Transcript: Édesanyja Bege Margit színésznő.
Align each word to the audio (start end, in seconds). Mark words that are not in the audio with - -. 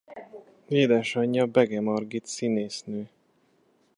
Édesanyja 0.67 1.45
Bege 1.45 1.81
Margit 1.81 2.25
színésznő. 2.25 3.09